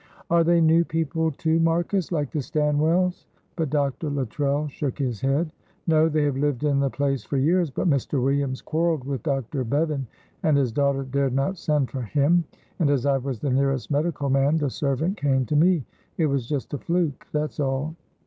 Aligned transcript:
"Are 0.31 0.43
they 0.43 0.61
new 0.61 0.83
people 0.83 1.29
too, 1.29 1.59
Marcus, 1.59 2.11
like 2.11 2.31
the 2.31 2.41
Stanwell's?" 2.41 3.27
but 3.55 3.69
Dr. 3.69 4.09
Luttrell 4.09 4.67
shook 4.67 4.97
his 4.97 5.21
head. 5.21 5.51
"No, 5.85 6.09
they 6.09 6.23
have 6.23 6.35
lived 6.37 6.63
in 6.63 6.79
the 6.79 6.89
place 6.89 7.23
for 7.23 7.37
years, 7.37 7.69
but 7.69 7.87
Mr. 7.87 8.19
Williams 8.19 8.63
quarrelled 8.63 9.03
with 9.03 9.21
Dr. 9.21 9.63
Bevan, 9.63 10.07
and 10.41 10.57
his 10.57 10.71
daughter 10.71 11.03
dared 11.03 11.35
not 11.35 11.59
send 11.59 11.91
for 11.91 12.01
him, 12.01 12.45
and 12.79 12.89
as 12.89 13.05
I 13.05 13.19
was 13.19 13.41
the 13.41 13.51
nearest 13.51 13.91
medical 13.91 14.31
man, 14.31 14.57
the 14.57 14.71
servant 14.71 15.17
came 15.17 15.45
to 15.45 15.55
me; 15.55 15.85
it 16.17 16.25
was 16.25 16.47
just 16.49 16.73
a 16.73 16.79
fluke, 16.79 17.27
that's 17.31 17.59
all." 17.59 17.93